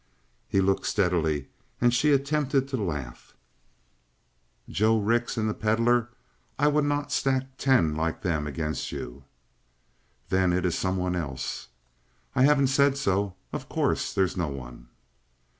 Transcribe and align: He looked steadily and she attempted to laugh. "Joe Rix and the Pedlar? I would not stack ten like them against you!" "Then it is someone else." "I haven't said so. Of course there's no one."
He 0.47 0.61
looked 0.61 0.87
steadily 0.87 1.49
and 1.79 1.93
she 1.93 2.11
attempted 2.11 2.67
to 2.69 2.83
laugh. 2.83 3.35
"Joe 4.67 4.99
Rix 4.99 5.37
and 5.37 5.47
the 5.47 5.53
Pedlar? 5.53 6.09
I 6.57 6.69
would 6.69 6.85
not 6.85 7.11
stack 7.11 7.55
ten 7.59 7.93
like 7.95 8.23
them 8.23 8.47
against 8.47 8.91
you!" 8.91 9.25
"Then 10.29 10.53
it 10.53 10.65
is 10.65 10.75
someone 10.75 11.15
else." 11.15 11.67
"I 12.33 12.45
haven't 12.45 12.69
said 12.73 12.97
so. 12.97 13.35
Of 13.53 13.69
course 13.69 14.11
there's 14.11 14.35
no 14.35 14.47
one." 14.47 14.87